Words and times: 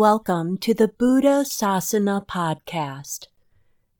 Welcome 0.00 0.56
to 0.60 0.72
the 0.72 0.88
Buddha 0.88 1.44
Sasana 1.44 2.26
podcast. 2.26 3.26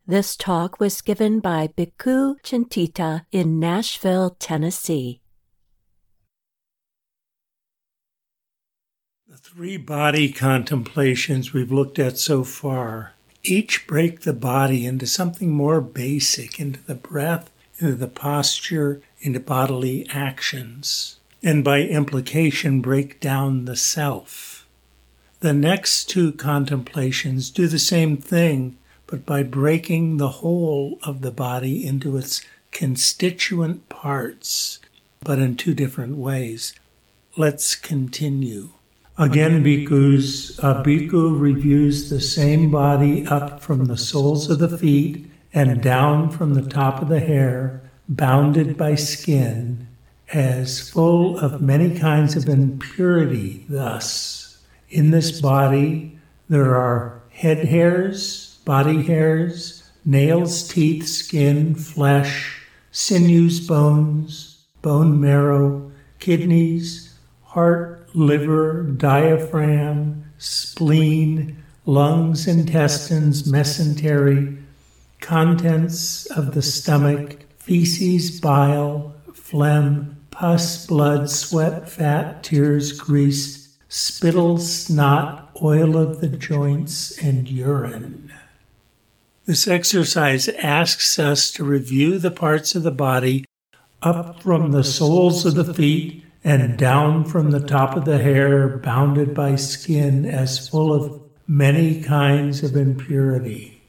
This 0.07 0.35
talk 0.35 0.81
was 0.81 1.03
given 1.03 1.41
by 1.41 1.69
Bhikkhu 1.77 2.41
Cintita 2.43 3.27
in 3.31 3.61
Nashville, 3.61 4.35
Tennessee. 4.39 5.21
The 9.29 9.37
three 9.37 9.77
body 9.77 10.33
contemplations 10.33 11.53
we've 11.53 11.71
looked 11.71 11.99
at 11.99 12.17
so 12.17 12.45
far 12.45 13.13
each 13.43 13.87
break 13.87 14.23
the 14.23 14.33
body 14.33 14.87
into 14.87 15.07
something 15.07 15.51
more 15.51 15.83
basic, 15.83 16.59
into 16.59 16.83
the 16.83 16.95
breath, 16.95 17.51
into 17.79 17.95
the 17.97 18.09
posture, 18.09 19.03
into 19.21 19.39
bodily 19.39 20.09
actions, 20.09 21.19
and 21.43 21.63
by 21.63 21.83
implication 21.83 22.81
break 22.81 23.21
down 23.21 23.67
the 23.67 23.77
self. 23.77 24.50
The 25.41 25.55
next 25.55 26.11
two 26.11 26.33
contemplations 26.33 27.49
do 27.49 27.67
the 27.67 27.79
same 27.79 28.19
thing, 28.19 28.77
but 29.07 29.25
by 29.25 29.43
breaking 29.43 30.19
the 30.19 30.29
whole 30.29 30.99
of 31.03 31.23
the 31.23 31.31
body 31.31 31.87
into 31.87 32.19
its 32.19 32.43
constituent 32.73 33.89
parts, 33.89 34.81
but 35.25 35.39
in 35.39 35.57
two 35.57 35.73
different 35.73 36.17
ways. 36.19 36.75
Let's 37.39 37.75
continue. 37.75 38.71
Again, 39.17 39.65
bhikkhus, 39.65 40.59
a 40.59 40.83
bhikkhu 40.83 41.41
reviews 41.41 42.11
the 42.11 42.21
same 42.21 42.71
body 42.71 43.27
up 43.27 43.63
from 43.63 43.87
the 43.87 43.97
soles 43.97 44.51
of 44.51 44.59
the 44.59 44.77
feet 44.77 45.31
and 45.55 45.83
down 45.83 46.29
from 46.31 46.53
the 46.53 46.69
top 46.69 47.01
of 47.01 47.09
the 47.09 47.21
hair, 47.21 47.83
bounded 48.09 48.77
by 48.77 48.95
skin, 48.95 49.87
as 50.35 50.89
full 50.91 51.39
of 51.39 51.63
many 51.63 51.99
kinds 51.99 52.37
of 52.37 52.47
impurity, 52.47 53.65
thus. 53.71 54.40
In 54.91 55.13
this 55.13 55.41
body, 55.41 56.19
there 56.49 56.75
are 56.75 57.23
head 57.31 57.59
hairs, 57.59 58.59
body 58.65 59.03
hairs, 59.03 59.89
nails, 60.05 60.67
teeth, 60.67 61.07
skin, 61.07 61.77
flesh, 61.77 62.67
sinews, 62.91 63.67
bones, 63.67 64.65
bone 64.83 65.21
marrow, 65.21 65.93
kidneys, 66.19 67.15
heart, 67.45 68.09
liver, 68.15 68.83
diaphragm, 68.83 70.25
spleen, 70.39 71.63
lungs, 71.87 72.49
intestines, 72.49 73.45
mesentery, 73.45 74.61
contents 75.21 76.27
of 76.33 76.55
the 76.55 76.63
stomach, 76.63 77.37
feces, 77.59 78.41
bile, 78.41 79.15
phlegm, 79.35 80.17
pus, 80.33 80.87
blood, 80.87 81.31
sweat, 81.31 81.89
fat, 81.89 82.43
tears, 82.43 82.93
grease, 82.93 83.60
spittle, 83.91 84.57
snot, 84.57 85.51
oil 85.61 85.97
of 85.97 86.21
the 86.21 86.29
joints, 86.29 87.19
and 87.19 87.49
urine. 87.49 88.33
This 89.47 89.67
exercise 89.67 90.49
asks 90.49 91.19
us 91.19 91.51
to 91.51 91.65
review 91.65 92.19
the 92.19 92.31
parts 92.31 92.77
of 92.77 92.85
the 92.85 92.93
body 92.93 93.45
up 94.01 94.43
from 94.45 94.71
the 94.71 94.85
soles 94.85 95.45
of 95.45 95.57
the 95.57 95.75
feet 95.75 96.25
and 96.45 96.79
down 96.79 97.25
from 97.25 97.51
the 97.51 97.59
top 97.59 97.97
of 97.97 98.05
the 98.05 98.19
hair, 98.19 98.79
bounded 98.79 99.35
by 99.35 99.57
skin 99.57 100.25
as 100.25 100.69
full 100.69 100.95
of 100.95 101.21
many 101.49 102.01
kinds 102.01 102.63
of 102.63 102.77
impurity. 102.77 103.83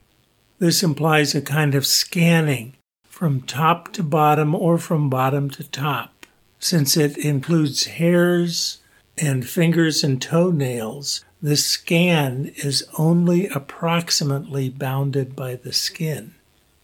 This 0.57 0.81
implies 0.81 1.35
a 1.35 1.43
kind 1.43 1.75
of 1.75 1.85
scanning 1.85 2.73
from 3.03 3.41
top 3.41 3.93
to 3.93 4.01
bottom 4.01 4.55
or 4.55 4.79
from 4.79 5.11
bottom 5.11 5.47
to 5.51 5.63
top, 5.63 6.25
since 6.57 6.97
it 6.97 7.17
includes 7.17 7.85
hairs, 7.85 8.80
and 9.21 9.47
fingers 9.47 10.03
and 10.03 10.21
toenails, 10.21 11.23
the 11.41 11.55
scan 11.55 12.51
is 12.57 12.83
only 12.97 13.47
approximately 13.47 14.67
bounded 14.67 15.35
by 15.35 15.55
the 15.55 15.71
skin. 15.71 16.33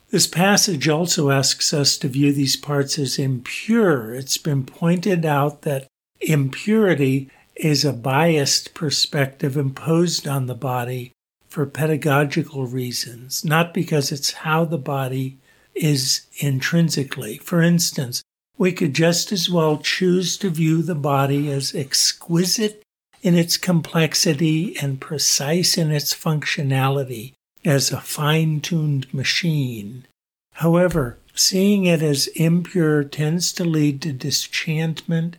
This 0.09 0.27
passage 0.27 0.87
also 0.87 1.31
asks 1.31 1.73
us 1.73 1.97
to 1.97 2.07
view 2.07 2.31
these 2.31 2.55
parts 2.55 2.97
as 2.97 3.19
impure. 3.19 4.13
It's 4.13 4.37
been 4.37 4.65
pointed 4.65 5.25
out 5.25 5.63
that 5.63 5.87
impurity 6.21 7.29
is 7.55 7.83
a 7.83 7.91
biased 7.91 8.73
perspective 8.73 9.57
imposed 9.57 10.27
on 10.27 10.45
the 10.45 10.55
body 10.55 11.11
for 11.49 11.65
pedagogical 11.65 12.67
reasons, 12.67 13.43
not 13.43 13.73
because 13.73 14.11
it's 14.11 14.31
how 14.31 14.63
the 14.63 14.77
body 14.77 15.37
is 15.75 16.21
intrinsically. 16.37 17.37
For 17.39 17.61
instance, 17.61 18.21
we 18.57 18.71
could 18.71 18.93
just 18.93 19.31
as 19.31 19.49
well 19.49 19.77
choose 19.77 20.37
to 20.37 20.49
view 20.49 20.81
the 20.81 20.95
body 20.95 21.51
as 21.51 21.75
exquisite 21.75 22.83
in 23.21 23.35
its 23.35 23.57
complexity 23.57 24.77
and 24.79 25.01
precise 25.01 25.77
in 25.77 25.91
its 25.91 26.13
functionality 26.13 27.33
as 27.65 27.91
a 27.91 28.01
fine 28.01 28.61
tuned 28.61 29.13
machine. 29.13 30.05
However, 30.53 31.17
seeing 31.35 31.85
it 31.85 32.01
as 32.01 32.27
impure 32.27 33.03
tends 33.03 33.51
to 33.53 33.63
lead 33.63 34.01
to 34.01 34.11
disenchantment 34.11 35.37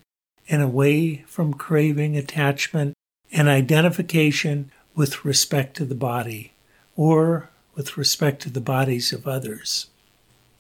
and 0.49 0.63
away 0.63 1.25
from 1.27 1.55
craving 1.55 2.17
attachment 2.17 2.95
and 3.33 3.49
identification 3.49 4.71
with 4.95 5.25
respect 5.25 5.77
to 5.77 5.85
the 5.85 5.95
body 5.95 6.53
or 6.97 7.51
with 7.75 7.97
respect 7.97 8.43
to 8.43 8.51
the 8.51 8.61
bodies 8.61 9.13
of 9.13 9.27
others. 9.27 9.87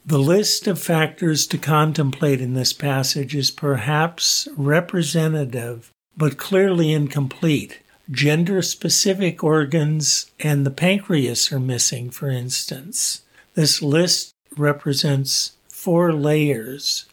The 0.09 0.19
list 0.19 0.67
of 0.67 0.81
factors 0.81 1.47
to 1.49 1.59
contemplate 1.59 2.41
in 2.41 2.55
this 2.55 2.73
passage 2.73 3.35
is 3.35 3.51
perhaps 3.51 4.49
representative, 4.57 5.93
but 6.17 6.39
clearly 6.39 6.95
incomplete. 6.95 7.81
Gender 8.11 8.63
specific 8.63 9.45
organs 9.45 10.31
and 10.41 10.65
the 10.65 10.71
pancreas 10.71 11.53
are 11.53 11.61
missing, 11.61 12.09
for 12.09 12.31
instance. 12.31 13.21
This 13.53 13.83
list 13.83 14.33
represents 14.57 15.59
four 15.69 16.15
layers. 16.15 17.05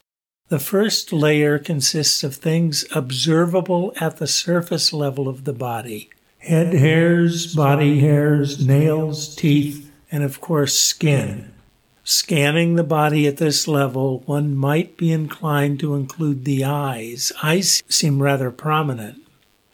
The 0.47 0.59
first 0.59 1.11
layer 1.11 1.59
consists 1.59 2.23
of 2.23 2.35
things 2.35 2.85
observable 2.95 3.91
at 3.99 4.19
the 4.19 4.27
surface 4.27 4.93
level 4.93 5.27
of 5.27 5.43
the 5.43 5.51
body 5.51 6.11
head 6.37 6.73
hairs, 6.73 7.53
body 7.53 7.99
hairs, 7.99 8.65
nails, 8.65 9.35
teeth, 9.35 9.91
and 10.09 10.23
of 10.23 10.39
course, 10.39 10.79
skin. 10.79 11.51
Scanning 12.07 12.75
the 12.75 12.83
body 12.83 13.25
at 13.25 13.37
this 13.37 13.67
level, 13.67 14.19
one 14.27 14.55
might 14.55 14.95
be 14.95 15.11
inclined 15.11 15.79
to 15.79 15.95
include 15.95 16.45
the 16.45 16.63
eyes. 16.63 17.31
Eyes 17.41 17.81
seem 17.89 18.21
rather 18.21 18.51
prominent. 18.51 19.23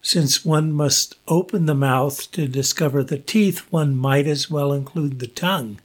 Since 0.02 0.46
one 0.46 0.72
must 0.72 1.16
open 1.28 1.66
the 1.66 1.76
mouth 1.76 2.32
to 2.32 2.48
discover 2.48 3.04
the 3.04 3.18
teeth, 3.18 3.70
one 3.70 3.98
might 3.98 4.28
as 4.28 4.50
well 4.50 4.72
include 4.72 5.20
the 5.20 5.28
tongue. 5.28 5.82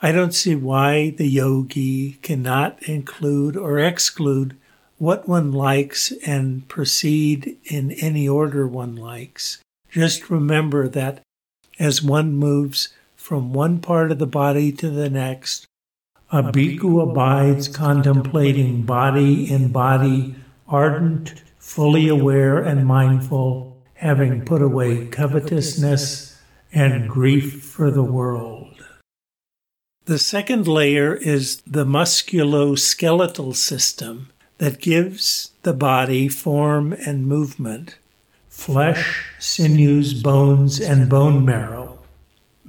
I 0.00 0.12
don't 0.12 0.32
see 0.32 0.54
why 0.54 1.10
the 1.10 1.26
yogi 1.26 2.12
cannot 2.22 2.80
include 2.84 3.56
or 3.56 3.80
exclude 3.80 4.56
what 4.98 5.28
one 5.28 5.50
likes 5.50 6.12
and 6.24 6.68
proceed 6.68 7.58
in 7.64 7.90
any 7.90 8.28
order 8.28 8.68
one 8.68 8.94
likes. 8.94 9.58
Just 9.90 10.30
remember 10.30 10.86
that 10.86 11.22
as 11.80 12.04
one 12.04 12.36
moves 12.36 12.90
from 13.16 13.52
one 13.52 13.80
part 13.80 14.12
of 14.12 14.20
the 14.20 14.26
body 14.26 14.70
to 14.72 14.90
the 14.90 15.10
next, 15.10 15.67
a 16.30 16.42
bhikkhu 16.42 17.02
abides 17.02 17.68
contemplating 17.68 18.82
body 18.82 19.50
in 19.50 19.72
body, 19.72 20.34
ardent, 20.68 21.42
fully 21.58 22.08
aware, 22.08 22.58
and 22.58 22.86
mindful, 22.86 23.76
having 23.94 24.44
put 24.44 24.60
away 24.60 25.06
covetousness 25.06 26.38
and 26.72 27.08
grief 27.08 27.62
for 27.62 27.90
the 27.90 28.02
world. 28.02 28.84
The 30.04 30.18
second 30.18 30.68
layer 30.68 31.14
is 31.14 31.62
the 31.62 31.84
musculoskeletal 31.84 33.54
system 33.54 34.28
that 34.58 34.80
gives 34.80 35.52
the 35.62 35.72
body 35.72 36.28
form 36.28 36.92
and 36.92 37.26
movement 37.26 37.96
flesh, 38.48 39.24
sinews, 39.38 40.20
bones, 40.20 40.80
and 40.80 41.08
bone 41.08 41.44
marrow. 41.44 41.87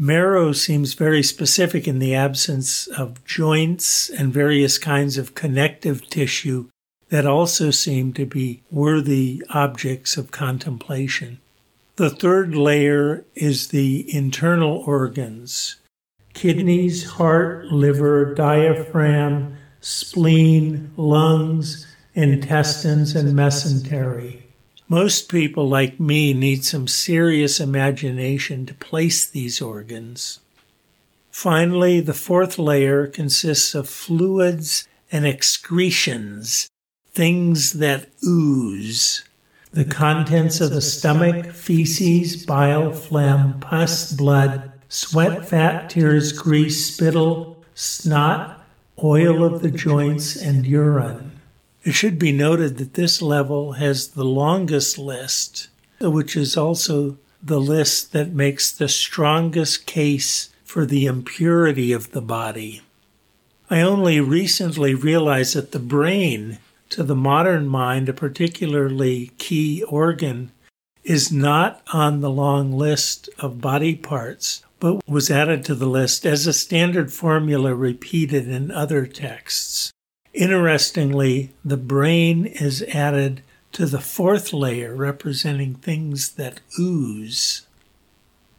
Marrow 0.01 0.54
seems 0.54 0.94
very 0.94 1.22
specific 1.22 1.86
in 1.86 2.00
the 2.00 2.16
absence 2.16 2.88
of 2.88 3.25
joints 3.25 4.10
and 4.10 4.31
various 4.34 4.78
kinds 4.78 5.18
of 5.18 5.36
connective 5.36 6.10
tissue 6.10 6.69
that 7.10 7.25
also 7.25 7.69
seem 7.69 8.13
to 8.13 8.25
be 8.25 8.63
worthy 8.72 9.44
objects 9.50 10.16
of 10.16 10.31
contemplation. 10.31 11.42
The 11.98 12.10
third 12.10 12.56
layer 12.56 13.25
is 13.36 13.68
the 13.68 14.06
internal 14.16 14.78
organs 14.88 15.75
kidneys, 16.34 17.04
heart, 17.04 17.66
liver, 17.66 18.34
diaphragm, 18.34 19.57
spleen, 19.81 20.90
lungs, 20.96 21.86
intestines, 22.13 23.16
and 23.16 23.38
mesentery. 23.38 24.44
Most 24.91 25.30
people, 25.30 25.69
like 25.69 26.00
me, 26.00 26.33
need 26.33 26.65
some 26.65 26.88
serious 26.88 27.59
imagination 27.59 28.65
to 28.65 28.74
place 28.74 29.24
these 29.30 29.62
organs. 29.62 30.39
Finally, 31.30 32.01
the 32.01 32.15
fourth 32.15 32.57
layer 32.57 33.06
consists 33.06 33.75
of 33.75 33.88
fluids 33.88 34.88
and 35.12 35.27
excretions, 35.27 36.68
things 37.13 37.74
that 37.74 38.09
ooze. 38.27 39.24
the 39.71 39.86
contents 39.86 40.62
of 40.62 40.71
the 40.71 40.81
stomach, 40.81 41.53
feces, 41.53 42.45
bile, 42.45 42.91
phlegm, 42.91 43.59
pus, 43.59 44.12
blood, 44.13 44.71
sweat, 44.89 45.47
fat, 45.47 45.89
tears, 45.89 46.33
grease, 46.33 46.94
spittle, 46.94 47.63
snot, 47.75 48.65
oil 49.03 49.44
of 49.44 49.62
the 49.62 49.71
joints, 49.71 50.36
and 50.36 50.65
urine. 50.65 51.28
It 51.83 51.93
should 51.93 52.19
be 52.19 52.31
noted 52.31 52.77
that 52.77 52.95
this 52.95 53.21
level 53.21 53.73
has 53.73 54.09
the 54.09 54.25
longest 54.25 54.97
list, 54.97 55.69
which 56.01 56.35
is 56.35 56.57
also 56.57 57.17
the 57.41 57.59
list 57.59 58.11
that 58.11 58.33
makes 58.33 58.71
the 58.71 58.89
strongest 58.89 59.85
case 59.85 60.49
for 60.63 60.85
the 60.85 61.05
impurity 61.05 61.91
of 61.93 62.11
the 62.11 62.21
body. 62.21 62.81
I 63.69 63.81
only 63.81 64.19
recently 64.19 64.93
realized 64.93 65.55
that 65.55 65.71
the 65.71 65.79
brain 65.79 66.59
to 66.89 67.03
the 67.03 67.15
modern 67.15 67.67
mind, 67.67 68.09
a 68.09 68.13
particularly 68.13 69.31
key 69.37 69.83
organ, 69.83 70.51
is 71.03 71.31
not 71.31 71.81
on 71.93 72.19
the 72.19 72.29
long 72.29 72.71
list 72.71 73.29
of 73.39 73.61
body 73.61 73.95
parts, 73.95 74.63
but 74.79 75.07
was 75.07 75.31
added 75.31 75.63
to 75.65 75.75
the 75.75 75.87
list 75.87 76.25
as 76.25 76.45
a 76.45 76.53
standard 76.53 77.13
formula 77.13 77.73
repeated 77.73 78.47
in 78.47 78.71
other 78.71 79.05
texts. 79.05 79.91
Interestingly, 80.33 81.51
the 81.65 81.77
brain 81.77 82.45
is 82.45 82.83
added 82.83 83.41
to 83.71 83.85
the 83.85 83.99
fourth 83.99 84.53
layer, 84.53 84.95
representing 84.95 85.75
things 85.75 86.33
that 86.33 86.61
ooze. 86.79 87.65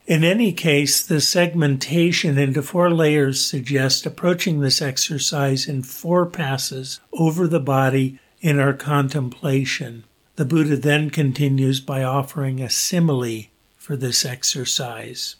In 0.06 0.24
any 0.24 0.52
case, 0.52 1.02
the 1.04 1.20
segmentation 1.20 2.36
into 2.36 2.62
four 2.62 2.90
layers 2.90 3.44
suggests 3.44 4.04
approaching 4.04 4.60
this 4.60 4.82
exercise 4.82 5.68
in 5.68 5.82
four 5.82 6.26
passes 6.26 7.00
over 7.12 7.46
the 7.46 7.60
body 7.60 8.18
in 8.40 8.58
our 8.58 8.72
contemplation. 8.72 10.04
The 10.36 10.44
Buddha 10.44 10.76
then 10.76 11.10
continues 11.10 11.80
by 11.80 12.02
offering 12.02 12.60
a 12.60 12.70
simile 12.70 13.44
for 13.76 13.96
this 13.96 14.24
exercise. 14.24 15.36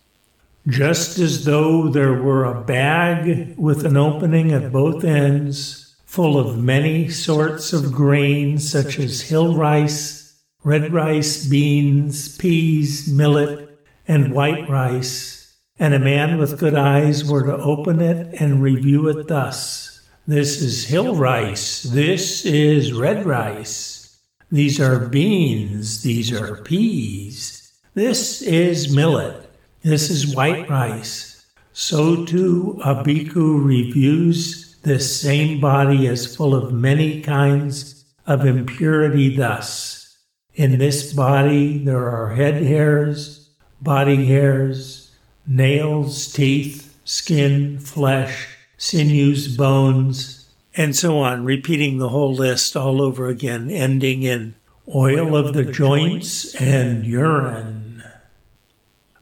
Just 0.69 1.19
as 1.19 1.47
though 1.47 1.89
there 1.89 2.13
were 2.13 2.45
a 2.45 2.61
bag 2.63 3.57
with 3.57 3.85
an 3.85 3.97
opening 3.97 4.53
at 4.53 4.71
both 4.71 5.03
ends, 5.03 5.90
full 6.11 6.37
of 6.37 6.59
many 6.59 7.09
sorts 7.09 7.73
of 7.73 7.93
grains 7.93 8.69
such 8.69 8.99
as 8.99 9.21
hill 9.21 9.55
rice, 9.55 10.43
red 10.65 10.93
rice, 10.93 11.47
beans, 11.47 12.37
peas, 12.37 13.07
millet, 13.07 13.79
and 14.09 14.35
white 14.35 14.69
rice, 14.69 15.57
and 15.79 15.95
a 15.95 15.99
man 16.01 16.37
with 16.37 16.59
good 16.59 16.75
eyes 16.75 17.25
were 17.25 17.45
to 17.45 17.57
open 17.59 18.01
it 18.01 18.27
and 18.41 18.61
review 18.61 19.07
it 19.07 19.29
thus. 19.29 20.01
This 20.27 20.61
is 20.61 20.85
hill 20.85 21.15
rice, 21.15 21.85
this 21.85 22.45
is 22.45 22.93
red 22.93 23.25
rice, 23.25 24.19
these 24.51 24.81
are 24.81 25.07
beans, 25.07 26.03
these 26.03 26.33
are 26.33 26.57
peas, 26.57 27.73
this 27.95 28.43
is 28.43 28.93
millet, 28.93 29.49
this 29.83 30.11
is 30.11 30.35
white 30.35 30.69
rice. 30.69 31.47
So 31.73 32.25
too 32.25 32.81
a 32.83 32.97
bhikkhu 32.97 33.65
reviews 33.65 34.70
this 34.83 35.21
same 35.21 35.61
body 35.61 36.07
is 36.07 36.35
full 36.35 36.55
of 36.55 36.73
many 36.73 37.21
kinds 37.21 38.05
of 38.27 38.47
impurity 38.47 39.37
thus. 39.37 40.19
In 40.55 40.79
this 40.79 41.13
body 41.13 41.79
there 41.79 42.09
are 42.09 42.35
head 42.35 42.63
hairs, 42.63 43.51
body 43.81 44.25
hairs, 44.27 45.11
nails, 45.47 46.33
teeth, 46.33 46.99
skin, 47.05 47.79
flesh, 47.79 48.49
sinews, 48.79 49.57
bones, 49.57 50.49
and 50.77 50.97
so 50.97 51.19
on, 51.19 51.45
repeating 51.45 51.99
the 51.99 52.09
whole 52.09 52.35
list 52.35 52.77
all 52.77 53.03
over 53.03 53.29
again, 53.29 53.71
ending 53.71 54.23
in 54.23 54.55
oil 54.95 55.37
of 55.37 55.53
the 55.53 55.65
joints 55.65 56.55
and 56.55 57.05
urine. 57.05 58.03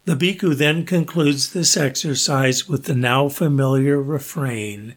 The 0.05 0.15
bhikkhu 0.15 0.57
then 0.57 0.87
concludes 0.87 1.53
this 1.53 1.77
exercise 1.77 2.69
with 2.69 2.85
the 2.85 2.95
now 2.95 3.29
familiar 3.29 4.01
refrain 4.01 4.97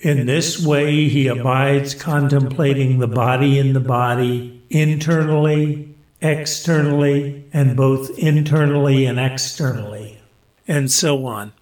In 0.00 0.26
this 0.26 0.64
way, 0.64 1.08
he 1.08 1.26
abides 1.26 1.94
contemplating 1.94 2.98
the 2.98 3.06
body 3.06 3.58
in 3.58 3.72
the 3.72 3.80
body, 3.80 4.62
internally, 4.68 5.94
externally, 6.20 7.44
and 7.52 7.76
both 7.76 8.10
internally 8.18 9.06
and 9.06 9.18
externally, 9.18 10.20
and 10.68 10.90
so 10.90 11.24
on. 11.24 11.52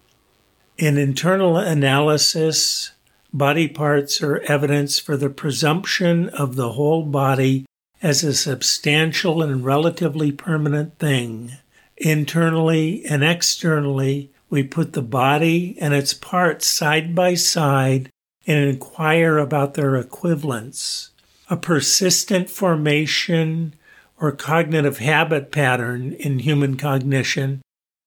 In 0.77 0.97
internal 0.97 1.57
analysis, 1.57 2.91
body 3.31 3.69
parts 3.69 4.21
are 4.21 4.39
evidence 4.41 4.99
for 4.99 5.15
the 5.15 5.29
presumption 5.29 6.27
of 6.29 6.55
the 6.55 6.73
whole 6.73 7.03
body 7.03 7.65
as 8.01 8.21
a 8.23 8.33
substantial 8.33 9.41
and 9.41 9.63
relatively 9.63 10.33
permanent 10.33 10.99
thing. 10.99 11.53
Internally 11.95 13.05
and 13.05 13.23
externally, 13.23 14.29
we 14.49 14.61
put 14.61 14.91
the 14.91 15.01
body 15.01 15.77
and 15.79 15.93
its 15.93 16.13
parts 16.13 16.67
side 16.67 17.15
by 17.15 17.33
side 17.33 18.09
and 18.47 18.69
inquire 18.69 19.37
about 19.37 19.73
their 19.73 19.95
equivalence. 19.95 21.11
A 21.49 21.57
persistent 21.57 22.49
formation 22.49 23.75
or 24.19 24.31
cognitive 24.31 24.99
habit 24.99 25.51
pattern 25.51 26.13
in 26.13 26.39
human 26.39 26.77
cognition 26.77 27.61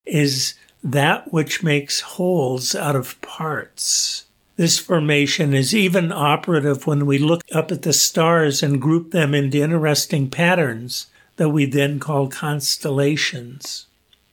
is 0.07 0.55
that 0.83 1.33
which 1.33 1.63
makes 1.63 2.01
wholes 2.01 2.75
out 2.75 2.97
of 2.97 3.21
parts. 3.21 4.25
This 4.57 4.79
formation 4.79 5.55
is 5.55 5.75
even 5.75 6.11
operative 6.11 6.87
when 6.87 7.07
we 7.07 7.19
look 7.19 7.43
up 7.53 7.71
at 7.71 7.83
the 7.83 7.93
stars 7.93 8.63
and 8.63 8.83
group 8.83 9.13
them 9.13 9.35
into 9.35 9.63
interesting 9.63 10.31
patterns 10.31 11.07
that 11.37 11.51
we 11.51 11.65
then 11.65 12.01
call 12.01 12.29
constellations. 12.29 13.87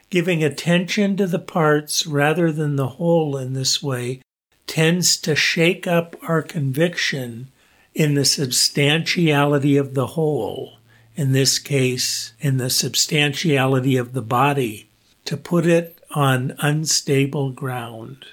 Giving 0.09 0.43
attention 0.43 1.17
to 1.17 1.27
the 1.27 1.39
parts 1.39 2.07
rather 2.07 2.51
than 2.51 2.75
the 2.75 2.89
whole 2.89 3.37
in 3.37 3.53
this 3.53 3.83
way 3.83 4.21
tends 4.67 5.17
to 5.17 5.35
shake 5.35 5.87
up 5.87 6.15
our 6.27 6.41
conviction 6.41 7.49
in 7.93 8.15
the 8.15 8.25
substantiality 8.25 9.77
of 9.77 9.93
the 9.93 10.07
whole 10.07 10.75
in 11.15 11.31
this 11.31 11.59
case, 11.59 12.33
in 12.39 12.57
the 12.57 12.69
substantiality 12.69 13.97
of 13.97 14.13
the 14.13 14.21
body, 14.21 14.89
to 15.23 15.37
put 15.37 15.65
it 15.65 15.99
on 16.11 16.55
unstable 16.59 17.51
ground. 17.51 18.25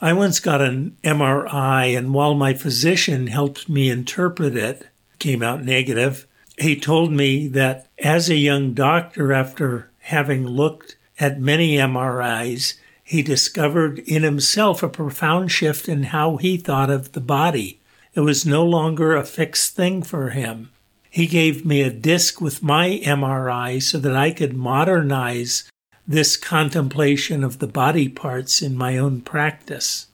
I 0.00 0.12
once 0.12 0.40
got 0.40 0.60
an 0.60 0.96
MRI, 1.02 1.96
and 1.96 2.14
while 2.14 2.34
my 2.34 2.54
physician 2.54 3.26
helped 3.26 3.68
me 3.68 3.90
interpret 3.90 4.56
it, 4.56 4.86
came 5.18 5.42
out 5.42 5.64
negative. 5.64 6.26
He 6.58 6.78
told 6.78 7.12
me 7.12 7.48
that 7.48 7.86
as 7.98 8.28
a 8.28 8.36
young 8.36 8.72
doctor, 8.74 9.32
after 9.32 9.90
having 10.00 10.46
looked 10.46 10.96
at 11.18 11.40
many 11.40 11.76
MRIs, 11.76 12.74
he 13.10 13.22
discovered 13.22 13.98
in 14.06 14.22
himself 14.22 14.84
a 14.84 14.88
profound 14.88 15.50
shift 15.50 15.88
in 15.88 16.04
how 16.04 16.36
he 16.36 16.56
thought 16.56 16.88
of 16.88 17.10
the 17.10 17.20
body. 17.20 17.80
It 18.14 18.20
was 18.20 18.46
no 18.46 18.64
longer 18.64 19.16
a 19.16 19.24
fixed 19.24 19.74
thing 19.74 20.04
for 20.04 20.30
him. 20.30 20.70
He 21.10 21.26
gave 21.26 21.66
me 21.66 21.82
a 21.82 21.90
disc 21.90 22.40
with 22.40 22.62
my 22.62 23.00
MRI 23.02 23.82
so 23.82 23.98
that 23.98 24.14
I 24.14 24.30
could 24.30 24.56
modernize 24.56 25.68
this 26.06 26.36
contemplation 26.36 27.42
of 27.42 27.58
the 27.58 27.66
body 27.66 28.08
parts 28.08 28.62
in 28.62 28.76
my 28.76 28.96
own 28.96 29.22
practice. 29.22 30.06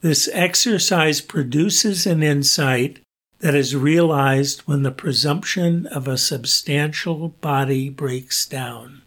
This 0.00 0.30
exercise 0.32 1.20
produces 1.20 2.06
an 2.06 2.22
insight 2.22 3.00
that 3.40 3.56
is 3.56 3.74
realized 3.74 4.60
when 4.60 4.84
the 4.84 4.92
presumption 4.92 5.88
of 5.88 6.06
a 6.06 6.16
substantial 6.16 7.30
body 7.40 7.88
breaks 7.88 8.46
down. 8.46 9.02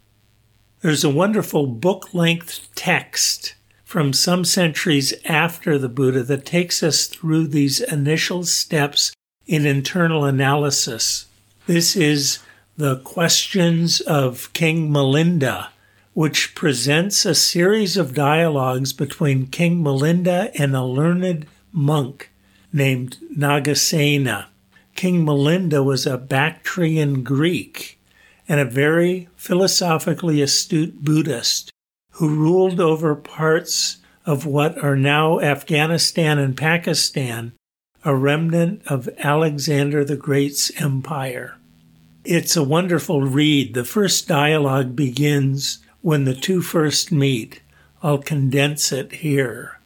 There's 0.82 1.04
a 1.04 1.12
wonderful 1.12 1.68
book 1.68 2.12
length 2.12 2.68
text 2.74 3.54
from 3.84 4.14
some 4.14 4.44
centuries 4.44 5.14
after 5.26 5.78
the 5.78 5.88
Buddha 5.88 6.24
that 6.24 6.44
takes 6.44 6.82
us 6.82 7.06
through 7.06 7.48
these 7.48 7.82
initial 7.82 8.46
steps 8.46 9.14
in 9.46 9.68
internal 9.68 10.26
analysis. 10.26 11.28
This 11.68 11.96
is 11.96 12.40
the 12.78 12.98
Questions 13.02 14.02
of 14.02 14.52
King 14.54 14.90
Milinda, 14.90 15.68
which 16.16 16.56
presents 16.56 17.28
a 17.28 17.36
series 17.36 17.96
of 17.96 18.16
dialogues 18.16 18.92
between 18.92 19.46
King 19.46 19.84
Milinda 19.84 20.50
and 20.60 20.76
a 20.76 20.84
learned 20.84 21.46
monk 21.72 22.32
named 22.74 23.18
Nagasena. 23.38 24.48
King 24.96 25.24
Milinda 25.24 25.86
was 25.86 26.08
a 26.08 26.18
Bactrian 26.18 27.22
Greek 27.22 28.00
and 28.52 28.60
a 28.60 28.66
very 28.66 29.30
philosophically 29.38 30.42
astute 30.42 31.02
Buddhist 31.02 31.72
who 32.16 32.36
ruled 32.36 32.82
over 32.82 33.16
parts 33.16 34.00
of 34.26 34.46
what 34.46 34.78
are 34.84 34.98
now 34.98 35.40
Afghanistan 35.40 36.38
and 36.38 36.58
Pakistan 36.58 37.54
a 38.04 38.14
remnant 38.14 38.82
of 38.88 39.08
Alexander 39.20 40.04
the 40.04 40.18
Great's 40.18 40.70
empire. 40.82 41.56
It's 42.26 42.58
a 42.58 42.64
wonderful 42.64 43.22
read. 43.22 43.74
The 43.74 43.86
first 43.86 44.28
dialogue 44.28 44.98
begins 44.98 45.80
when 46.02 46.26
the 46.26 46.36
two 46.36 46.62
first 46.62 47.10
meet. 47.10 47.62
I'll 48.04 48.18
condense 48.18 48.92
it 48.92 49.14
here. 49.14 49.80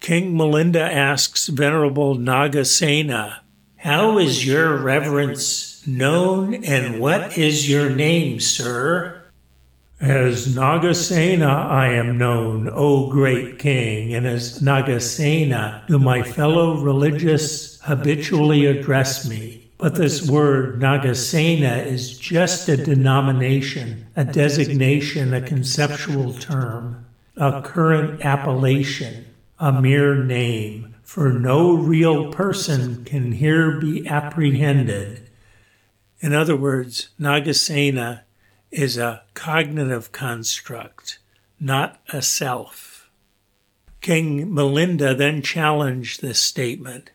King 0.00 0.34
Milinda 0.34 0.92
asks 0.92 1.46
Venerable 1.46 2.16
Nagasena, 2.16 3.42
How 3.76 4.18
is 4.18 4.44
your 4.44 4.76
reverence 4.76 5.75
known, 5.86 6.64
and 6.64 7.00
what 7.00 7.38
is 7.38 7.68
your 7.68 7.90
name, 7.90 8.40
sir? 8.40 9.22
As 10.00 10.54
Nagasena 10.54 11.48
I 11.48 11.88
am 11.94 12.18
known, 12.18 12.68
O 12.70 13.08
great 13.10 13.58
king, 13.58 14.14
and 14.14 14.26
as 14.26 14.60
Nagasena 14.60 15.86
do 15.86 15.98
my 15.98 16.22
fellow 16.22 16.76
religious 16.76 17.80
habitually 17.80 18.66
address 18.66 19.26
me. 19.28 19.70
But 19.78 19.94
this 19.94 20.28
word 20.28 20.80
Nagasena 20.80 21.86
is 21.86 22.18
just 22.18 22.68
a 22.68 22.76
denomination, 22.76 24.06
a 24.16 24.24
designation, 24.24 25.32
a 25.32 25.40
conceptual 25.40 26.34
term, 26.34 27.06
a 27.36 27.62
current 27.62 28.24
appellation, 28.24 29.26
a 29.58 29.80
mere 29.80 30.22
name, 30.22 30.94
for 31.02 31.32
no 31.32 31.74
real 31.74 32.32
person 32.32 33.04
can 33.04 33.32
here 33.32 33.80
be 33.80 34.06
apprehended. 34.06 35.25
In 36.20 36.32
other 36.32 36.56
words, 36.56 37.10
Nagasena 37.20 38.22
is 38.70 38.96
a 38.96 39.22
cognitive 39.34 40.12
construct, 40.12 41.18
not 41.60 42.00
a 42.08 42.22
self. 42.22 43.08
King 44.00 44.50
Milinda 44.50 45.16
then 45.16 45.42
challenged 45.42 46.20
this 46.20 46.40
statement. 46.40 47.10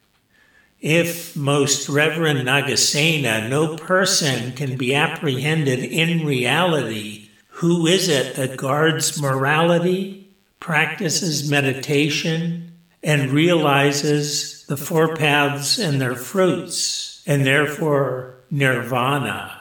If, 0.79 1.35
most 1.35 1.87
Reverend 1.87 2.47
Nagasena, 2.47 3.49
no 3.49 3.77
person 3.77 4.51
can 4.53 4.77
be 4.77 4.95
apprehended 4.95 5.79
in 5.79 6.25
reality, 6.25 7.29
who 7.47 7.85
is 7.85 8.09
it 8.09 8.35
that 8.35 8.57
guards 8.57 9.21
morality, 9.21 10.31
practices 10.59 11.49
meditation, 11.49 12.71
and 13.03 13.31
realizes 13.31 14.65
the 14.65 14.77
four 14.77 15.15
paths 15.15 15.77
and 15.77 16.01
their 16.01 16.15
fruits, 16.15 17.21
and 17.27 17.45
therefore 17.45 18.40
nirvana? 18.51 19.59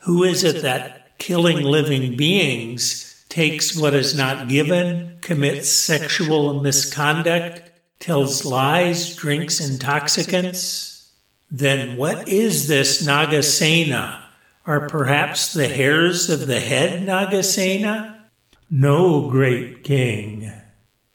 Who 0.00 0.24
is 0.24 0.44
it 0.44 0.62
that 0.62 1.16
killing 1.18 1.62
living 1.62 2.16
beings, 2.16 3.24
takes 3.28 3.76
what 3.76 3.94
is 3.94 4.14
not 4.14 4.48
given, 4.48 5.16
commits 5.20 5.70
sexual 5.70 6.60
misconduct, 6.60 7.62
tells 8.00 8.44
lies, 8.44 9.14
drinks 9.14 9.60
intoxicants, 9.60 11.12
then 11.50 11.96
what 11.96 12.28
is 12.28 12.66
this 12.66 13.06
Nagasena? 13.06 14.20
Are 14.66 14.88
perhaps 14.88 15.52
the 15.52 15.68
hairs 15.68 16.28
of 16.28 16.46
the 16.46 16.60
head 16.60 17.06
Nagasena? 17.06 18.16
No, 18.68 19.30
great 19.30 19.84
king. 19.84 20.50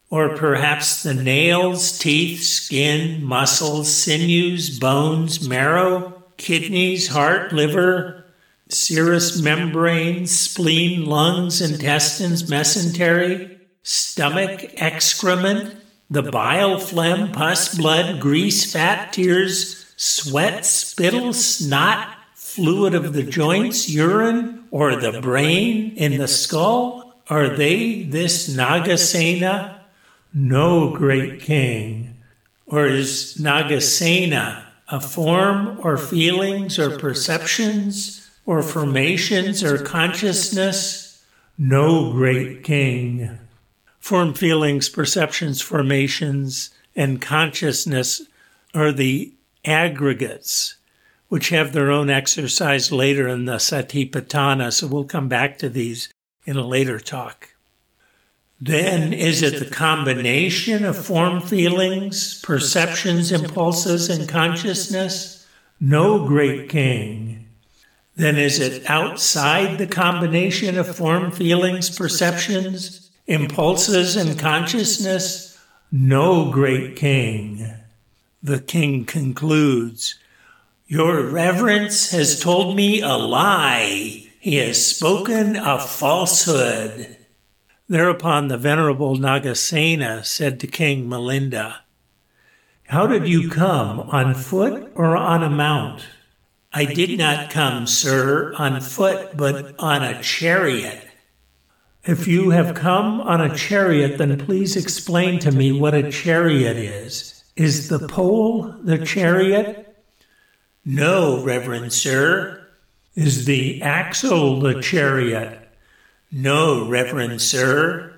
Or 0.09 0.37
perhaps 0.37 1.03
the 1.03 1.13
nails, 1.13 1.97
teeth, 1.99 2.43
skin, 2.43 3.23
muscles, 3.23 3.91
sinews, 3.93 4.79
bones, 4.79 5.47
marrow, 5.47 6.16
kidneys, 6.37 7.09
heart, 7.09 7.51
liver, 7.51 8.25
serous 8.69 9.41
membrane, 9.41 10.25
spleen, 10.27 11.05
lungs, 11.05 11.61
intestines, 11.61 12.43
mesentery, 12.43 13.57
stomach, 13.83 14.65
excrement, 14.77 15.75
the 16.09 16.23
bile, 16.23 16.79
phlegm, 16.79 17.31
pus, 17.31 17.75
blood, 17.75 18.19
grease, 18.19 18.71
fat, 18.71 19.11
tears, 19.13 19.93
sweat, 19.97 20.65
spittle, 20.65 21.33
snot, 21.33 22.09
fluid 22.35 22.93
of 22.95 23.13
the 23.13 23.23
joints, 23.23 23.89
urine, 23.89 24.65
or 24.71 24.95
the 24.95 25.21
brain 25.21 25.93
in 25.95 26.17
the 26.17 26.27
skull? 26.27 27.13
Are 27.29 27.49
they 27.49 28.03
this 28.03 28.55
Nagasena? 28.55 29.79
No, 30.33 30.91
great 30.91 31.41
king. 31.41 32.15
Or 32.65 32.85
is 32.85 33.37
Nagasena 33.39 34.66
a 34.89 35.01
form 35.01 35.79
or 35.81 35.97
feelings 35.97 36.79
or 36.79 36.97
perceptions? 36.97 38.27
or 38.47 38.63
formations 38.63 39.63
or 39.63 39.77
consciousness? 39.77 41.23
No 41.57 42.11
great 42.13 42.63
king. 42.63 43.37
Form, 43.99 44.33
feelings, 44.33 44.89
perceptions, 44.89 45.61
formations, 45.61 46.71
and 46.95 47.21
consciousness 47.21 48.21
are 48.73 48.91
the 48.91 49.33
aggregates, 49.65 50.75
which 51.27 51.49
have 51.49 51.73
their 51.73 51.91
own 51.91 52.09
exercise 52.09 52.91
later 52.91 53.27
in 53.27 53.45
the 53.45 53.57
Satipatthana. 53.57 54.71
So 54.71 54.87
we'll 54.87 55.03
come 55.03 55.27
back 55.27 55.57
to 55.59 55.67
these 55.67 56.09
in 56.45 56.55
a 56.55 56.65
later 56.65 56.99
talk. 56.99 57.49
Then 58.59 59.13
is 59.13 59.43
it 59.43 59.59
the 59.59 59.69
combination 59.69 60.83
of 60.83 60.97
form, 60.97 61.41
feelings, 61.41 62.41
perceptions, 62.41 63.31
impulses, 63.31 64.09
and 64.09 64.27
consciousness? 64.27 65.45
No 65.79 66.25
great 66.25 66.69
king 66.69 67.47
then 68.17 68.35
is 68.35 68.59
it 68.59 68.89
outside 68.89 69.77
the 69.77 69.85
combination 69.85 70.77
of 70.77 70.95
form, 70.95 71.31
feelings, 71.31 71.95
perceptions, 71.95 73.11
impulses, 73.27 74.15
and 74.15 74.39
consciousness? 74.39 75.59
No, 75.91 76.51
great 76.51 76.95
king. 76.95 77.75
The 78.41 78.59
king 78.59 79.05
concludes, 79.05 80.15
Your 80.87 81.21
reverence 81.21 82.09
has 82.09 82.39
told 82.39 82.75
me 82.75 83.01
a 83.01 83.13
lie. 83.13 84.25
He 84.39 84.55
has 84.55 84.83
spoken 84.83 85.55
a 85.55 85.79
falsehood. 85.79 87.17
Thereupon 87.89 88.49
the 88.49 88.57
venerable 88.57 89.15
Nagasena 89.15 90.25
said 90.25 90.59
to 90.59 90.67
King 90.67 91.07
Milinda, 91.07 91.77
How 92.87 93.07
did 93.07 93.29
you 93.29 93.49
come, 93.49 94.01
on 94.01 94.33
foot 94.33 94.91
or 94.95 95.15
on 95.15 95.41
a 95.41 95.49
mount? 95.49 96.05
I 96.73 96.83
did 96.83 97.17
not 97.17 97.49
come, 97.49 97.87
sir, 97.87 98.53
on 98.55 98.81
foot, 98.81 99.37
but 99.37 99.73
on 99.79 100.03
a 100.03 100.21
chariot. 100.21 101.07
If 102.03 102.27
you 102.27 102.49
have 102.49 102.75
come 102.75 103.21
on 103.21 103.39
a 103.39 103.55
chariot, 103.55 104.17
then 104.17 104.37
please 104.37 104.75
explain 104.75 105.39
to 105.39 105.51
me 105.51 105.71
what 105.71 105.93
a 105.93 106.11
chariot 106.11 106.75
is. 106.75 107.43
Is 107.55 107.87
the 107.87 108.05
pole 108.07 108.75
the 108.83 108.97
chariot? 109.05 109.97
No, 110.83 111.41
Reverend 111.43 111.93
Sir. 111.93 112.67
Is 113.15 113.45
the 113.45 113.81
axle 113.81 114.59
the 114.59 114.81
chariot? 114.81 115.66
No, 116.31 116.87
Reverend 116.87 117.41
Sir. 117.41 118.13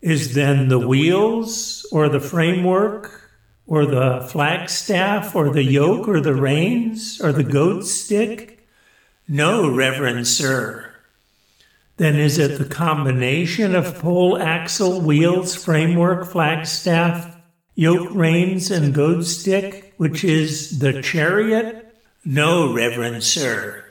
Is 0.00 0.34
then 0.34 0.68
the 0.68 0.86
wheels 0.86 1.86
or 1.92 2.08
the 2.08 2.20
framework 2.20 3.24
or 3.66 3.86
the 3.86 4.26
flagstaff, 4.30 5.34
or 5.34 5.50
the 5.50 5.62
yoke, 5.62 6.06
or 6.06 6.20
the 6.20 6.34
reins, 6.34 7.20
or 7.20 7.32
the 7.32 7.44
goad 7.44 7.84
stick? 7.86 8.66
No, 9.26 9.70
Reverend 9.70 10.26
Sir. 10.26 10.90
Then 11.96 12.16
is 12.16 12.38
it 12.38 12.58
the 12.58 12.66
combination 12.66 13.74
of 13.74 13.98
pole 13.98 14.36
axle, 14.36 15.00
wheels, 15.00 15.54
framework, 15.54 16.26
flagstaff, 16.26 17.36
yoke, 17.74 18.08
reins, 18.10 18.70
and 18.70 18.92
goad 18.92 19.24
stick, 19.24 19.94
which 19.96 20.24
is 20.24 20.80
the 20.80 21.00
chariot? 21.00 21.96
No, 22.24 22.74
Reverend 22.74 23.22
Sir. 23.22 23.83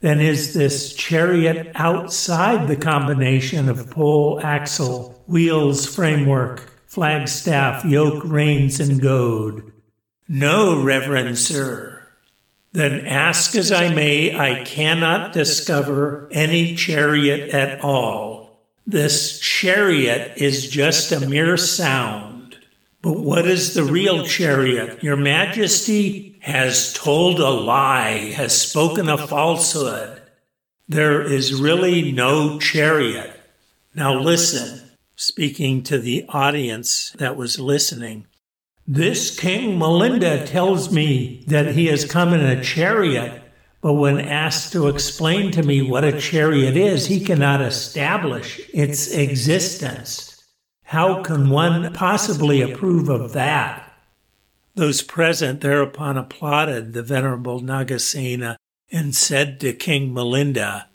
Then 0.00 0.20
is 0.20 0.54
this 0.54 0.94
chariot 0.94 1.72
outside 1.74 2.68
the 2.68 2.76
combination 2.76 3.68
of 3.68 3.90
pole, 3.90 4.40
axle, 4.42 5.22
wheels, 5.26 5.86
framework, 5.86 6.70
flagstaff, 6.86 7.84
yoke, 7.84 8.22
reins, 8.24 8.80
and 8.80 9.00
goad. 9.00 9.72
No, 10.26 10.82
reverend 10.82 11.38
sir. 11.38 12.02
Then 12.72 13.06
ask 13.06 13.54
as 13.56 13.72
I 13.72 13.92
may, 13.92 14.36
I 14.36 14.64
cannot 14.64 15.32
discover 15.32 16.28
any 16.30 16.76
chariot 16.76 17.50
at 17.50 17.80
all. 17.80 18.60
This 18.86 19.38
chariot 19.38 20.32
is 20.36 20.68
just 20.68 21.12
a 21.12 21.28
mere 21.28 21.56
sound. 21.56 22.29
But 23.02 23.18
what 23.18 23.46
is 23.46 23.74
the 23.74 23.84
real 23.84 24.24
chariot? 24.24 25.02
Your 25.02 25.16
Majesty 25.16 26.38
has 26.40 26.92
told 26.92 27.40
a 27.40 27.48
lie, 27.48 28.32
has 28.32 28.58
spoken 28.58 29.08
a 29.08 29.16
falsehood. 29.16 30.20
There 30.88 31.22
is 31.22 31.54
really 31.54 32.12
no 32.12 32.58
chariot. 32.58 33.40
Now 33.94 34.18
listen 34.18 34.90
speaking 35.16 35.82
to 35.84 35.98
the 35.98 36.24
audience 36.30 37.10
that 37.18 37.36
was 37.36 37.60
listening. 37.60 38.26
This 38.86 39.38
King 39.38 39.78
Milinda 39.78 40.46
tells 40.46 40.92
me 40.92 41.44
that 41.46 41.74
he 41.74 41.86
has 41.86 42.04
come 42.04 42.32
in 42.32 42.40
a 42.40 42.62
chariot, 42.62 43.42
but 43.82 43.94
when 43.94 44.18
asked 44.18 44.72
to 44.72 44.88
explain 44.88 45.52
to 45.52 45.62
me 45.62 45.82
what 45.82 46.04
a 46.04 46.18
chariot 46.18 46.76
is, 46.76 47.06
he 47.06 47.24
cannot 47.24 47.60
establish 47.62 48.60
its 48.72 49.12
existence. 49.12 50.29
How 50.90 51.22
can 51.22 51.50
one 51.50 51.92
possibly 51.92 52.62
approve 52.62 53.08
of 53.08 53.32
that? 53.32 53.94
Those 54.74 55.02
present 55.02 55.60
thereupon 55.60 56.18
applauded 56.18 56.94
the 56.94 57.02
venerable 57.04 57.60
Nagasena 57.60 58.56
and 58.90 59.14
said 59.14 59.60
to 59.60 59.72
King 59.72 60.12
Milinda, 60.12 60.86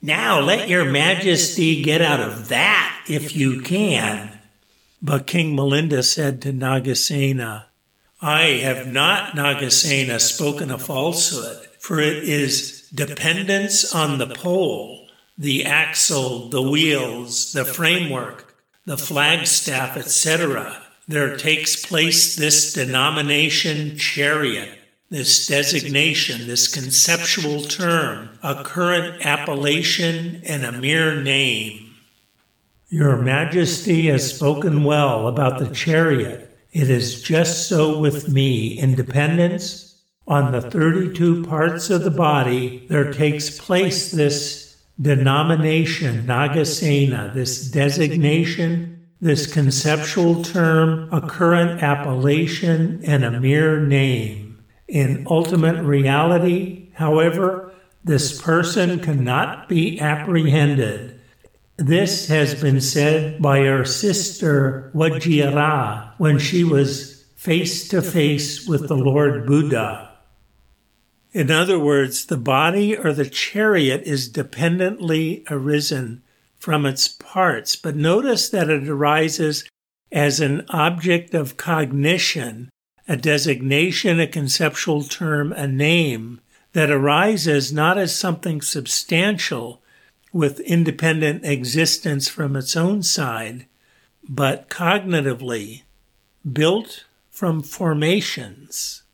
now 0.00 0.38
let 0.38 0.68
your 0.68 0.84
majesty 0.84 1.82
get 1.82 2.00
out 2.00 2.20
of 2.20 2.46
that 2.50 3.06
if 3.08 3.34
you 3.34 3.60
can. 3.60 4.38
But 5.02 5.26
King 5.26 5.56
Milinda 5.56 6.04
said 6.04 6.40
to 6.42 6.52
Nagasena, 6.52 7.64
I 8.22 8.42
have 8.62 8.86
not, 8.86 9.32
Nagasena, 9.32 10.20
spoken 10.20 10.70
a 10.70 10.78
falsehood, 10.78 11.66
for 11.80 11.98
it 11.98 12.22
is 12.22 12.88
dependence 12.94 13.92
on 13.92 14.18
the 14.18 14.28
pole, 14.28 15.08
the 15.36 15.64
axle, 15.64 16.48
the 16.50 16.62
wheels, 16.62 17.52
the 17.52 17.64
framework, 17.64 18.47
the 18.88 18.96
flagstaff, 18.96 19.98
etc. 19.98 20.74
There 21.06 21.36
takes 21.36 21.84
place 21.84 22.36
this 22.36 22.72
denomination 22.72 23.98
chariot, 23.98 24.78
this 25.10 25.46
designation, 25.46 26.46
this 26.46 26.68
conceptual 26.68 27.64
term, 27.64 28.30
a 28.42 28.64
current 28.64 29.26
appellation, 29.26 30.40
and 30.46 30.64
a 30.64 30.72
mere 30.72 31.22
name. 31.22 31.96
Your 32.88 33.18
Majesty 33.18 34.06
has 34.06 34.34
spoken 34.34 34.84
well 34.84 35.28
about 35.28 35.58
the 35.58 35.68
chariot. 35.68 36.58
It 36.72 36.88
is 36.88 37.20
just 37.20 37.68
so 37.68 37.98
with 37.98 38.30
me. 38.30 38.78
Independence, 38.78 40.00
on 40.26 40.50
the 40.50 40.62
32 40.62 41.44
parts 41.44 41.90
of 41.90 42.04
the 42.04 42.10
body, 42.10 42.86
there 42.88 43.12
takes 43.12 43.58
place 43.58 44.10
this 44.10 44.67
denomination, 45.00 46.26
Nagasena, 46.26 47.32
this 47.32 47.70
designation, 47.70 49.06
this 49.20 49.52
conceptual 49.52 50.42
term, 50.42 51.08
a 51.12 51.20
current 51.20 51.82
appellation, 51.82 53.00
and 53.04 53.24
a 53.24 53.40
mere 53.40 53.80
name. 53.80 54.64
In 54.86 55.26
ultimate 55.28 55.82
reality, 55.84 56.90
however, 56.94 57.72
this 58.04 58.40
person 58.40 59.00
cannot 59.00 59.68
be 59.68 60.00
apprehended. 60.00 61.20
This 61.76 62.26
has 62.28 62.60
been 62.60 62.80
said 62.80 63.40
by 63.40 63.68
our 63.68 63.84
sister 63.84 64.90
Vajira 64.94 66.12
when 66.18 66.38
she 66.38 66.64
was 66.64 67.24
face 67.36 67.86
to 67.88 68.02
face 68.02 68.66
with 68.66 68.88
the 68.88 68.96
Lord 68.96 69.46
Buddha. 69.46 70.10
In 71.32 71.50
other 71.50 71.78
words, 71.78 72.26
the 72.26 72.38
body 72.38 72.96
or 72.96 73.12
the 73.12 73.28
chariot 73.28 74.02
is 74.04 74.28
dependently 74.28 75.44
arisen 75.50 76.22
from 76.58 76.86
its 76.86 77.08
parts, 77.08 77.76
but 77.76 77.94
notice 77.94 78.48
that 78.48 78.70
it 78.70 78.88
arises 78.88 79.64
as 80.10 80.40
an 80.40 80.64
object 80.70 81.34
of 81.34 81.56
cognition 81.56 82.70
a 83.08 83.16
designation, 83.16 84.20
a 84.20 84.26
conceptual 84.26 85.02
term, 85.02 85.50
a 85.52 85.66
name 85.66 86.40
that 86.74 86.90
arises 86.90 87.72
not 87.72 87.96
as 87.96 88.14
something 88.14 88.60
substantial 88.60 89.82
with 90.30 90.60
independent 90.60 91.42
existence 91.44 92.28
from 92.28 92.54
its 92.54 92.76
own 92.76 93.02
side, 93.02 93.64
but 94.28 94.68
cognitively 94.68 95.82
built 96.52 97.06
from 97.30 97.62
formations. 97.62 99.04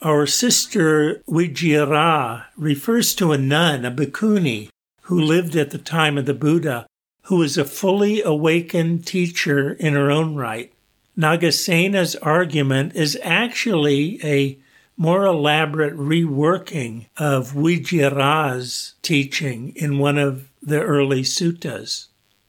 Our 0.00 0.26
sister 0.26 1.24
Vajira 1.28 2.44
refers 2.56 3.16
to 3.16 3.32
a 3.32 3.38
nun, 3.38 3.84
a 3.84 3.90
bhikkhuni, 3.90 4.68
who 5.02 5.20
lived 5.20 5.56
at 5.56 5.70
the 5.70 5.78
time 5.78 6.16
of 6.16 6.24
the 6.24 6.34
Buddha, 6.34 6.86
who 7.22 7.38
was 7.38 7.58
a 7.58 7.64
fully 7.64 8.22
awakened 8.22 9.06
teacher 9.06 9.72
in 9.72 9.94
her 9.94 10.08
own 10.08 10.36
right. 10.36 10.72
Nagasena's 11.16 12.14
argument 12.16 12.94
is 12.94 13.18
actually 13.24 14.20
a 14.22 14.56
more 14.96 15.24
elaborate 15.24 15.96
reworking 15.96 17.06
of 17.16 17.54
Vajira's 17.54 18.94
teaching 19.02 19.72
in 19.74 19.98
one 19.98 20.16
of 20.16 20.48
the 20.62 20.80
early 20.80 21.22
suttas, 21.22 22.06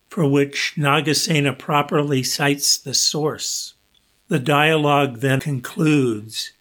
for 0.07 0.29
which 0.29 0.75
Nagasena 0.77 1.57
properly 1.57 2.21
cites 2.21 2.77
the 2.77 2.93
source. 2.93 3.73
The 4.27 4.39
dialogue 4.39 5.21
then 5.21 5.39
concludes 5.39 6.51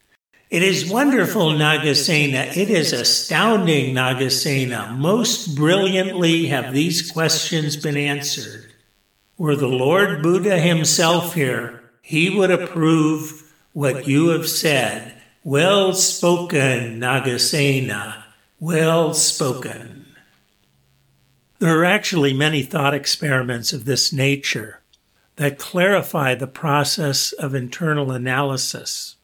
It 0.51 0.63
is 0.63 0.91
wonderful, 0.91 1.51
Nagasena. 1.51 2.57
It 2.57 2.71
is 2.71 2.95
astounding, 2.95 3.95
Nagasena. 3.95 4.97
Most 4.97 5.55
brilliantly 5.55 6.47
have 6.47 6.73
these 6.73 7.11
questions 7.11 7.77
been 7.77 7.99
answered. 7.99 8.73
Were 9.37 9.57
the 9.57 9.69
Lord 9.69 10.23
Buddha 10.23 10.59
himself 10.59 11.35
here, 11.35 11.83
he 12.01 12.31
would 12.31 12.51
approve 12.51 13.53
what 13.75 14.09
you 14.09 14.29
have 14.29 14.49
said. 14.49 15.21
Well 15.45 15.93
spoken, 15.93 16.99
Nagasena. 16.99 18.25
Well 18.59 19.13
spoken. 19.13 20.07
There 21.59 21.79
are 21.79 21.85
actually 21.85 22.33
many 22.33 22.63
thought 22.63 22.95
experiments 22.95 23.75
of 23.75 23.85
this 23.85 24.15
nature 24.15 24.81
that 25.37 25.59
clarify 25.59 26.35
the 26.35 26.47
process 26.47 27.33
of 27.33 27.55
internal 27.55 28.11
analysis. 28.13 29.17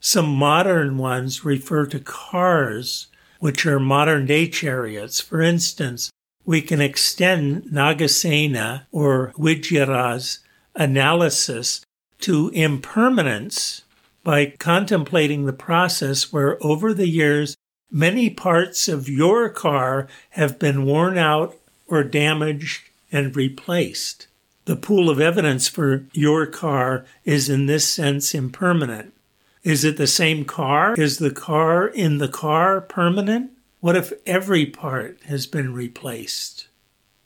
Some 0.00 0.34
modern 0.34 0.96
ones 0.96 1.44
refer 1.44 1.84
to 1.86 2.00
cars, 2.00 3.08
which 3.38 3.66
are 3.66 3.78
modern 3.78 4.24
day 4.24 4.48
chariots. 4.48 5.20
For 5.20 5.42
instance, 5.42 6.10
we 6.46 6.62
can 6.62 6.80
extend 6.80 7.64
Nagasena 7.64 8.86
or 8.90 9.32
Vajira's 9.36 10.38
analysis 10.74 11.82
to 12.20 12.48
impermanence 12.54 13.82
by 14.24 14.54
contemplating 14.58 15.44
the 15.44 15.52
process 15.52 16.32
where 16.32 16.62
over 16.64 16.94
the 16.94 17.08
years 17.08 17.56
many 17.90 18.30
parts 18.30 18.88
of 18.88 19.08
your 19.08 19.50
car 19.50 20.08
have 20.30 20.58
been 20.58 20.86
worn 20.86 21.18
out 21.18 21.56
or 21.86 22.04
damaged 22.04 22.88
and 23.12 23.36
replaced. 23.36 24.28
The 24.64 24.76
pool 24.76 25.10
of 25.10 25.20
evidence 25.20 25.68
for 25.68 26.06
your 26.12 26.46
car 26.46 27.04
is 27.24 27.48
in 27.48 27.66
this 27.66 27.88
sense 27.88 28.34
impermanent. 28.34 29.12
Is 29.62 29.84
it 29.84 29.98
the 29.98 30.06
same 30.06 30.44
car? 30.44 30.94
Is 30.94 31.18
the 31.18 31.30
car 31.30 31.86
in 31.86 32.18
the 32.18 32.28
car 32.28 32.80
permanent? 32.80 33.50
What 33.80 33.96
if 33.96 34.12
every 34.24 34.64
part 34.64 35.20
has 35.24 35.46
been 35.46 35.74
replaced? 35.74 36.68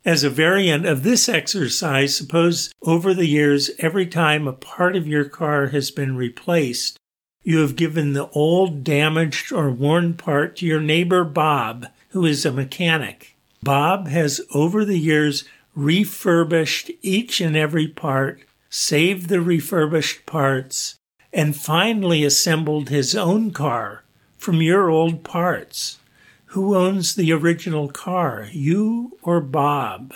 As 0.05 0.25
a 0.25 0.31
variant 0.31 0.85
of 0.85 1.03
this 1.03 1.29
exercise, 1.29 2.15
suppose 2.15 2.73
over 2.83 3.15
the 3.15 3.27
years, 3.27 3.71
every 3.79 4.07
time 4.07 4.47
a 4.47 4.53
part 4.53 4.97
of 4.97 5.07
your 5.07 5.25
car 5.25 5.69
has 5.69 5.91
been 5.91 6.17
replaced, 6.17 6.99
you 7.43 7.59
have 7.59 7.77
given 7.77 8.13
the 8.13 8.29
old, 8.31 8.83
damaged, 8.83 9.53
or 9.53 9.71
worn 9.71 10.15
part 10.15 10.57
to 10.57 10.67
your 10.67 10.81
neighbor 10.81 11.25
Bob, 11.25 11.87
who 12.11 12.27
is 12.27 12.45
a 12.45 12.53
mechanic. 12.53 13.37
Bob 13.63 14.09
has 14.09 14.41
over 14.53 14.85
the 14.85 14.99
years 14.99 15.45
refurbished 15.75 16.91
each 17.01 17.41
and 17.41 17.57
every 17.57 17.89
part, 17.89 18.41
saved 18.69 19.29
the 19.29 19.41
refurbished 19.41 20.27
parts, 20.27 20.97
and 21.35 21.57
finally 21.57 22.25
assembled 22.25 22.89
his 22.89 23.17
own 23.17 23.51
car 23.51 24.05
from 24.39 24.63
your 24.63 24.89
old 24.89 25.25
parts. 25.25 25.99
Who 26.47 26.77
owns 26.77 27.17
the 27.17 27.33
original 27.33 27.89
car, 27.89 28.49
you 28.53 29.19
or 29.23 29.41
Bob? 29.41 30.15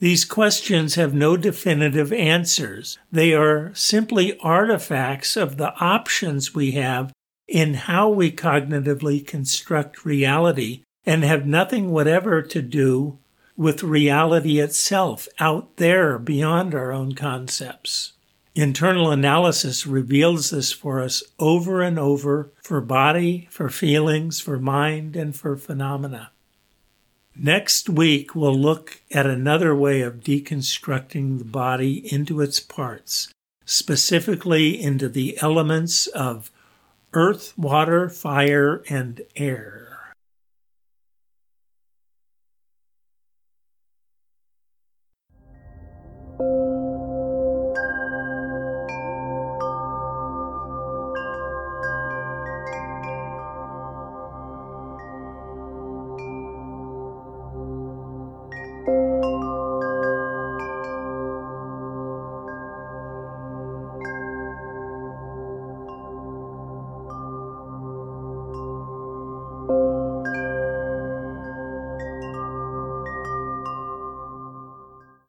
These 0.00 0.24
questions 0.24 0.96
have 0.96 1.14
no 1.14 1.36
definitive 1.36 2.12
answers. 2.12 2.98
They 3.12 3.32
are 3.32 3.72
simply 3.74 4.36
artifacts 4.40 5.36
of 5.36 5.56
the 5.56 5.72
options 5.76 6.54
we 6.54 6.72
have 6.72 7.12
in 7.46 7.74
how 7.74 8.08
we 8.08 8.32
cognitively 8.32 9.24
construct 9.24 10.04
reality 10.04 10.82
and 11.06 11.22
have 11.22 11.46
nothing 11.46 11.90
whatever 11.90 12.42
to 12.42 12.60
do 12.60 13.18
with 13.56 13.82
reality 13.82 14.58
itself 14.58 15.28
out 15.38 15.76
there 15.76 16.18
beyond 16.18 16.74
our 16.74 16.92
own 16.92 17.14
concepts. 17.14 18.12
Internal 18.56 19.10
analysis 19.10 19.86
reveals 19.86 20.48
this 20.48 20.72
for 20.72 21.02
us 21.02 21.22
over 21.38 21.82
and 21.82 21.98
over 21.98 22.50
for 22.62 22.80
body, 22.80 23.46
for 23.50 23.68
feelings, 23.68 24.40
for 24.40 24.58
mind, 24.58 25.14
and 25.14 25.36
for 25.36 25.58
phenomena. 25.58 26.30
Next 27.36 27.90
week, 27.90 28.34
we'll 28.34 28.58
look 28.58 29.02
at 29.12 29.26
another 29.26 29.76
way 29.76 30.00
of 30.00 30.20
deconstructing 30.20 31.36
the 31.36 31.44
body 31.44 32.10
into 32.10 32.40
its 32.40 32.58
parts, 32.58 33.28
specifically 33.66 34.82
into 34.82 35.10
the 35.10 35.36
elements 35.42 36.06
of 36.06 36.50
earth, 37.12 37.52
water, 37.58 38.08
fire, 38.08 38.82
and 38.88 39.20
air. 39.36 39.95